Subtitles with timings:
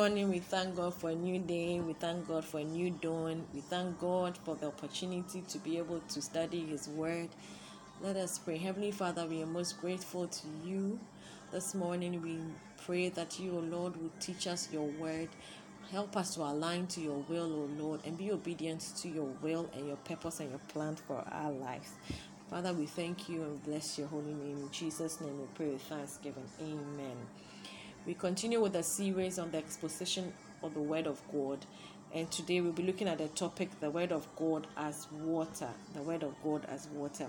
[0.00, 3.44] morning we thank god for a new day we thank god for a new dawn
[3.52, 7.28] we thank god for the opportunity to be able to study his word.
[8.00, 8.56] Let us pray.
[8.56, 10.98] Heavenly father we are most grateful to you.
[11.52, 12.38] This morning we
[12.82, 15.28] pray that you o lord will teach us your word.
[15.92, 19.68] Help us to align to your will o lord and be obedient to your will
[19.74, 21.92] and your purpose and your plan for our lives.
[22.48, 24.56] Father we thank you and bless your holy name.
[24.62, 26.48] In jesus name we pray with thanksgiving.
[26.58, 27.18] Amen
[28.06, 30.32] we continue with the series on the exposition
[30.62, 31.58] of the Word of God,
[32.14, 35.68] and today we'll be looking at the topic the Word of God as water.
[35.94, 37.26] The Word of God as water.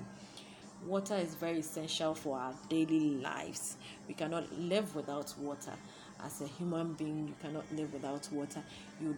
[0.85, 3.75] Water is very essential for our daily lives.
[4.07, 5.73] We cannot live without water.
[6.23, 8.63] As a human being, you cannot live without water.
[9.01, 9.17] You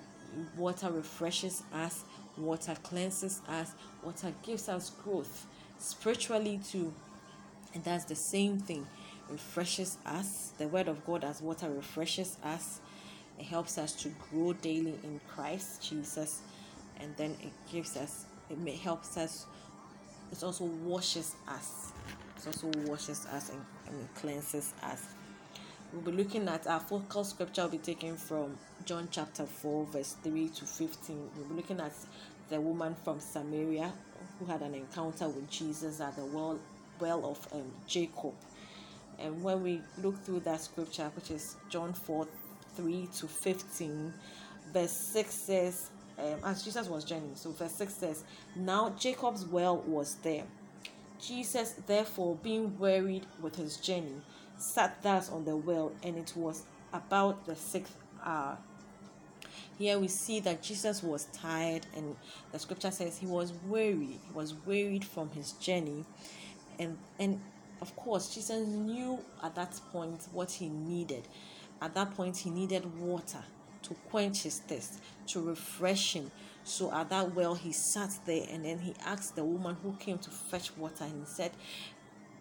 [0.58, 2.04] water refreshes us,
[2.36, 3.72] water cleanses us,
[4.04, 5.46] water gives us growth
[5.78, 6.92] spiritually too.
[7.76, 8.88] And that's the same thing
[9.30, 10.54] refreshes us.
[10.58, 12.80] The Word of God as water refreshes us.
[13.40, 16.42] It helps us to grow daily in Christ Jesus,
[17.00, 18.26] and then it gives us.
[18.50, 19.46] It may helps us.
[20.32, 21.92] It also washes us.
[22.38, 25.02] It also washes us and, and cleanses us.
[25.92, 27.64] We'll be looking at our focal scripture.
[27.64, 31.30] Will be taken from John chapter four, verse three to fifteen.
[31.38, 31.94] We'll be looking at
[32.50, 33.92] the woman from Samaria
[34.40, 36.60] who had an encounter with Jesus at the well
[37.00, 38.34] well of um, Jacob
[39.20, 42.28] and when we look through that scripture, which is John 4
[42.76, 44.14] 3 to 15,
[44.74, 48.24] verse 6 says, um, as Jesus was journeying, so verse 6 says,
[48.56, 50.44] Now Jacob's well was there.
[51.20, 54.22] Jesus, therefore, being wearied with his journey,
[54.58, 58.58] sat thus on the well, and it was about the sixth hour.
[59.78, 62.16] Here we see that Jesus was tired, and
[62.52, 64.20] the scripture says he was weary.
[64.26, 66.06] He was wearied from his journey,
[66.78, 67.42] and and
[67.84, 71.28] of course, Jesus knew at that point what he needed.
[71.82, 73.44] At that point, he needed water
[73.82, 76.32] to quench his thirst, to refresh him.
[76.64, 80.18] So at that well, he sat there and then he asked the woman who came
[80.20, 81.52] to fetch water and he said,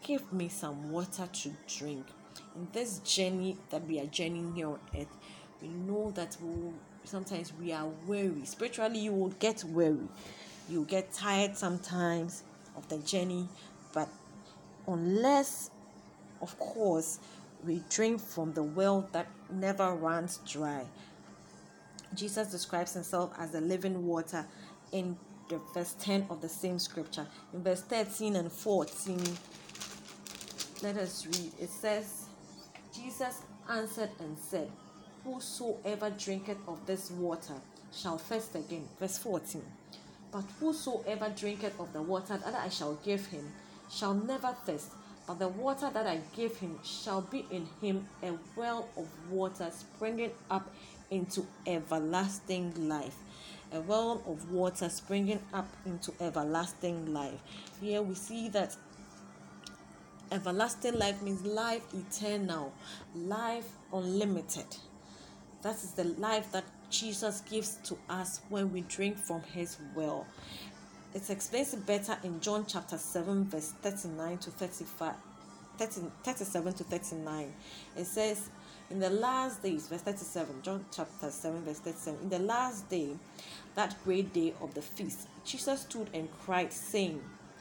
[0.00, 2.06] Give me some water to drink.
[2.54, 5.16] In this journey that we are journeying here on earth,
[5.60, 8.44] we know that we will, sometimes we are weary.
[8.44, 10.06] Spiritually, you will get weary.
[10.68, 12.44] You get tired sometimes
[12.76, 13.48] of the journey,
[13.92, 14.08] but
[14.86, 15.70] unless,
[16.40, 17.18] of course,
[17.64, 20.84] we drink from the well that never runs dry.
[22.14, 24.44] Jesus describes himself as the living water
[24.90, 25.16] in
[25.48, 27.26] the verse 10 of the same scripture.
[27.54, 29.18] In verse 13 and 14,
[30.82, 31.52] let us read.
[31.60, 32.26] It says,
[32.94, 34.70] Jesus answered and said,
[35.24, 37.54] Whosoever drinketh of this water
[37.92, 38.88] shall thirst again.
[38.98, 39.62] Verse 14.
[40.32, 43.52] But whosoever drinketh of the water that I shall give him
[43.92, 44.92] shall never thirst,
[45.26, 49.70] but the water that I give him shall be in him a well of water
[49.70, 50.68] springing up
[51.10, 53.16] into everlasting life.
[53.72, 57.40] A well of water springing up into everlasting life.
[57.80, 58.76] Here we see that
[60.30, 62.72] everlasting life means life eternal,
[63.14, 64.66] life unlimited.
[65.62, 70.26] That is the life that Jesus gives to us when we drink from his well
[71.14, 75.14] it explains it better in John chapter 7, verse 39 to 35,
[75.78, 77.52] 30, 37 to 39.
[77.96, 78.48] It says,
[78.90, 83.10] In the last days, verse 37, John chapter 7, verse 37, in the last day,
[83.74, 87.20] that great day of the feast, Jesus stood and cried, saying,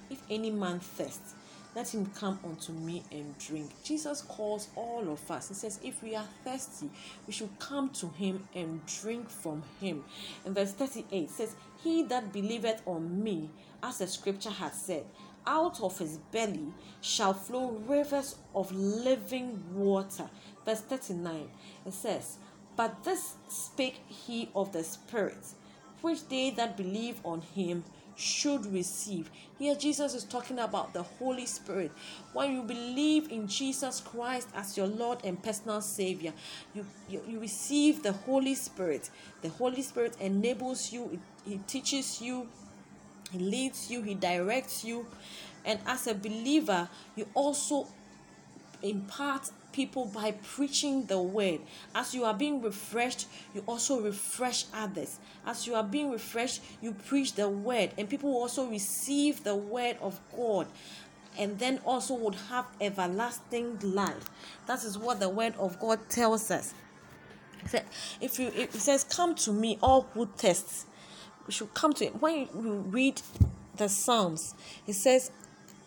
[0.09, 1.35] If any man thirst,
[1.75, 3.71] let him come unto me and drink.
[3.83, 5.47] Jesus calls all of us.
[5.47, 6.89] He says, If we are thirsty,
[7.25, 10.03] we should come to him and drink from him.
[10.45, 13.49] And verse 38 says, He that believeth on me,
[13.81, 15.05] as the scripture has said,
[15.47, 20.29] out of his belly shall flow rivers of living water.
[20.65, 21.49] Verse 39
[21.85, 22.37] it says,
[22.75, 25.45] But this spake he of the Spirit,
[26.01, 27.83] which they that believe on him
[28.15, 29.29] should receive.
[29.57, 31.91] Here, Jesus is talking about the Holy Spirit.
[32.33, 36.33] When you believe in Jesus Christ as your Lord and personal Savior,
[36.73, 39.09] you, you, you receive the Holy Spirit.
[39.41, 42.47] The Holy Spirit enables you, He teaches you,
[43.31, 45.05] He leads you, He directs you.
[45.63, 47.87] And as a believer, you also
[48.81, 51.61] impart people by preaching the word.
[51.95, 55.19] As you are being refreshed, you also refresh others.
[55.45, 59.97] As you are being refreshed, you preach the word, and people also receive the word
[60.01, 60.67] of God
[61.37, 64.25] and then also would have everlasting life.
[64.67, 66.73] That is what the word of God tells us.
[68.19, 70.87] If you it says, Come to me, all who test.
[71.45, 72.21] we should come to it.
[72.21, 73.21] When you read
[73.77, 74.55] the Psalms,
[74.87, 75.31] it says,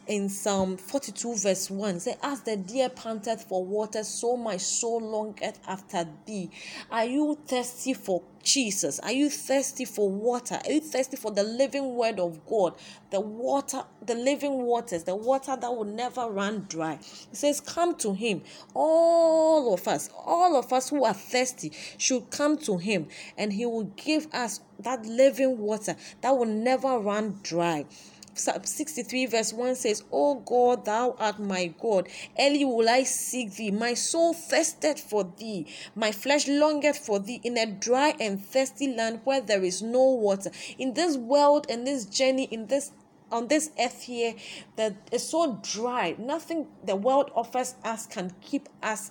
[0.06, 5.00] in Psalm 42, verse 1, say, As the deer panteth for water, so my soul
[5.00, 6.50] longeth after thee.
[6.90, 8.98] Are you thirsty for Jesus?
[9.00, 10.60] Are you thirsty for water?
[10.64, 12.76] Are you thirsty for the living word of God?
[13.10, 16.98] The water, the living waters, the water that will never run dry.
[17.30, 18.42] He says, Come to him.
[18.74, 23.08] All of us, all of us who are thirsty should come to him,
[23.38, 27.86] and he will give us that living water that will never run dry.
[28.34, 32.08] Psalm 63 verse 1 says, O God, thou art my God.
[32.38, 33.70] Early will I seek thee.
[33.70, 35.66] My soul thirsted for thee.
[35.94, 40.02] My flesh longeth for thee in a dry and thirsty land where there is no
[40.02, 40.50] water.
[40.78, 42.92] In this world and this journey, in this
[43.30, 44.34] on this earth here
[44.76, 49.10] that is so dry, nothing the world offers us can keep us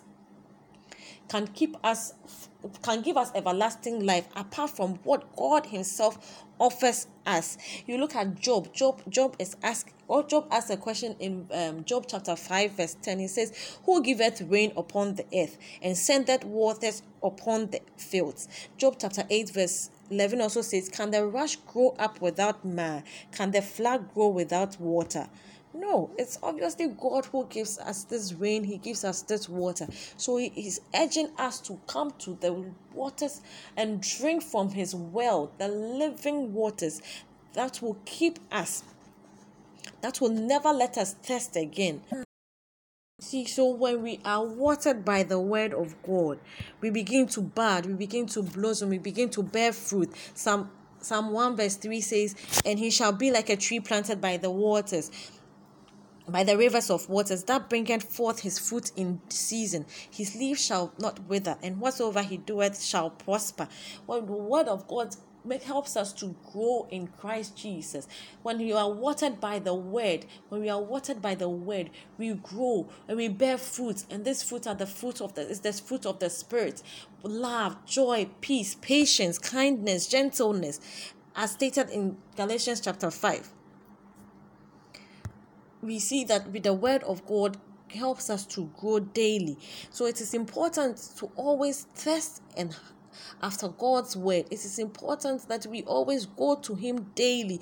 [1.33, 2.13] can keep us
[2.83, 7.57] can give us everlasting life apart from what God Himself offers us.
[7.87, 8.71] You look at Job.
[8.71, 12.95] Job, Job is asked, or Job asks a question in um, Job chapter 5, verse
[13.01, 13.19] 10.
[13.19, 18.47] He says, Who giveth rain upon the earth and sendeth waters upon the fields?
[18.77, 23.03] Job chapter 8, verse 11 also says, Can the rush grow up without man?
[23.31, 25.27] Can the flag grow without water?
[25.73, 29.87] No, it's obviously God who gives us this rain, He gives us this water.
[30.17, 33.41] So He is urging us to come to the waters
[33.75, 37.01] and drink from His well, the living waters
[37.53, 38.83] that will keep us,
[40.01, 42.01] that will never let us thirst again.
[43.19, 46.39] See, so when we are watered by the word of God,
[46.81, 50.11] we begin to bud, we begin to blossom, we begin to bear fruit.
[50.35, 50.69] Some
[50.99, 52.35] Psalm 1 verse 3 says,
[52.65, 55.11] And he shall be like a tree planted by the waters
[56.27, 59.85] by the rivers of waters that bringeth forth his fruit in season.
[60.09, 63.67] His leaf shall not wither, and whatsoever he doeth shall prosper.
[64.05, 65.15] When the word of God
[65.45, 68.07] make, helps us to grow in Christ Jesus.
[68.41, 72.33] When you are watered by the word, when we are watered by the word, we
[72.33, 74.05] grow and we bear fruit.
[74.09, 76.81] And this fruit are the fruit of the is the fruit of the spirit.
[77.23, 80.79] Love, joy, peace, patience, kindness, gentleness,
[81.35, 83.49] as stated in Galatians chapter 5
[85.83, 87.57] we see that with the word of God
[87.89, 89.57] helps us to grow daily.
[89.91, 92.75] So it is important to always thirst and
[93.41, 94.45] after God's word.
[94.49, 97.59] It is important that we always go to Him daily.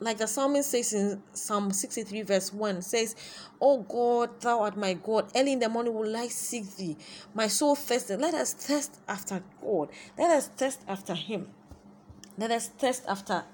[0.00, 3.14] Like the psalmist says in Psalm 63, verse 1 says,
[3.60, 5.30] Oh God, thou art my God.
[5.36, 6.96] Early in the morning will I seek thee.
[7.32, 8.20] My soul thirsted.
[8.20, 9.90] Let us thirst after God.
[10.18, 11.48] Let us thirst after Him.
[12.36, 13.44] Let us thirst after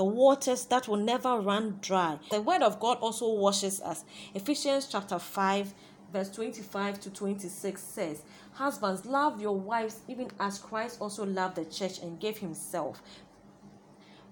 [0.00, 2.18] the waters that will never run dry.
[2.30, 4.02] The word of God also washes us.
[4.32, 5.74] Ephesians chapter 5
[6.10, 8.22] verse 25 to 26 says,
[8.54, 13.02] Husbands, love your wives even as Christ also loved the church and gave himself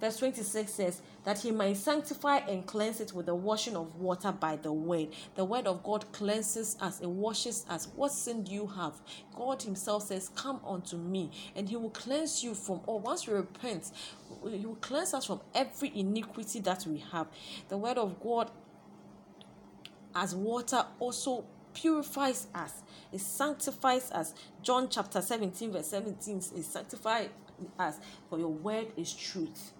[0.00, 4.32] verse 26 says that he might sanctify and cleanse it with the washing of water
[4.32, 5.08] by the word.
[5.34, 7.00] The word of god cleanses us.
[7.00, 7.88] It washes us.
[7.94, 8.94] What sin do you have?
[9.34, 13.00] God himself says come unto me and he will cleanse you from all.
[13.00, 13.90] Once we repent
[14.44, 17.26] he will cleanse us from every iniquity that we have.
[17.68, 18.50] The word of god
[20.14, 22.82] as water also purifies us.
[23.12, 24.34] It sanctifies us.
[24.62, 27.26] John chapter 17 verse 17 is sanctify
[27.78, 27.96] us
[28.28, 29.72] for your word is truth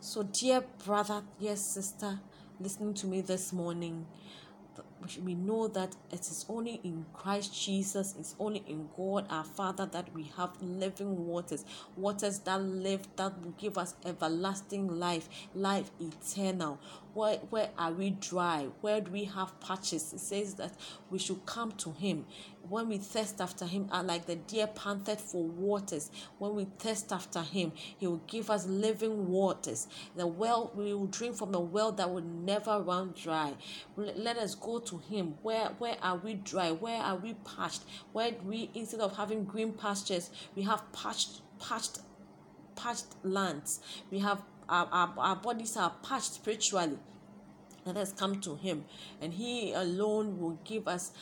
[0.00, 2.20] so, dear brother, dear sister,
[2.60, 4.06] listening to me this morning,
[5.24, 9.86] we know that it is only in Christ Jesus, it's only in God our Father
[9.86, 11.64] that we have living waters,
[11.96, 16.78] waters that live, that will give us everlasting life, life eternal.
[17.14, 18.68] Where, where are we dry?
[18.80, 20.12] Where do we have patches?
[20.12, 20.74] It says that
[21.10, 22.26] we should come to Him.
[22.68, 26.10] When we thirst after Him, are like the deer panted for waters.
[26.38, 29.88] When we thirst after Him, He will give us living waters.
[30.14, 33.54] The well, we will drink from the well that will never run dry.
[33.96, 35.34] Let us go to Him.
[35.42, 36.70] Where, where are we dry?
[36.70, 37.82] Where are we parched?
[38.12, 42.00] Where we, instead of having green pastures, we have parched, parched,
[42.76, 43.80] parched lands.
[44.10, 46.98] We have our, our, our bodies are parched spiritually
[47.88, 48.84] let us come to him
[49.20, 51.12] and he alone will give us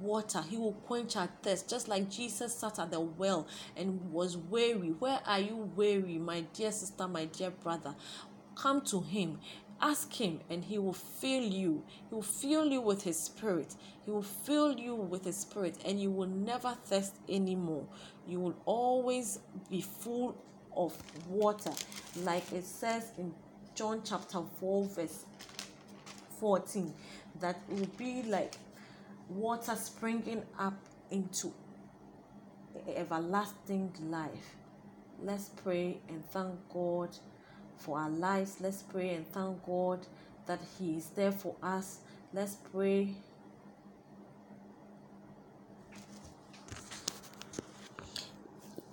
[0.00, 4.36] water he will quench our thirst just like jesus sat at the well and was
[4.36, 7.94] weary where are you weary my dear sister my dear brother
[8.56, 9.38] come to him
[9.84, 11.84] ask him and he will fill you.
[12.08, 13.74] He will fill you with his spirit.
[14.04, 17.84] He will fill you with his spirit and you will never thirst anymore.
[18.26, 20.36] You will always be full
[20.74, 20.96] of
[21.28, 21.70] water,
[22.22, 23.32] like it says in
[23.74, 25.26] John chapter 4, verse
[26.40, 26.92] 14,
[27.40, 28.56] that will be like
[29.28, 30.74] water springing up
[31.10, 31.52] into
[32.96, 34.56] everlasting life.
[35.22, 37.10] Let's pray and thank God
[37.78, 38.56] for our lives.
[38.60, 40.06] Let's pray and thank God
[40.46, 42.00] that He is there for us.
[42.32, 43.14] Let's pray.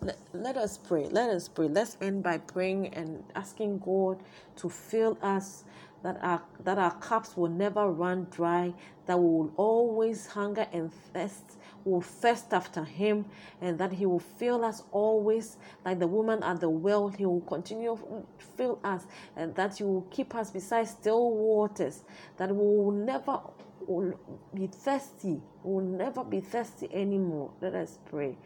[0.02, 1.08] Let, let us pray.
[1.10, 1.68] Let us pray.
[1.68, 4.20] Let's end by praying and asking God
[4.58, 5.64] to fill us
[6.04, 8.74] that our that our cups will never run dry,
[9.06, 13.26] that we will always hunger and thirst, will thirst after him,
[13.62, 17.08] and that he will fill us always like the woman at the well.
[17.10, 18.26] He will continue to
[18.58, 19.06] fill us,
[19.36, 22.04] and that he will keep us beside still waters,
[22.38, 23.40] that we will never
[23.88, 24.20] will
[24.54, 27.52] be thirsty, we will never be thirsty anymore.
[27.62, 28.38] Let us pray.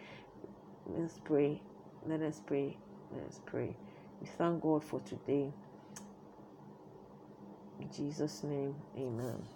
[0.87, 1.61] Let's pray.
[2.07, 2.77] Let us pray.
[3.13, 3.75] Let us pray.
[4.21, 5.51] We thank God for today.
[7.79, 9.49] In Jesus' name, amen.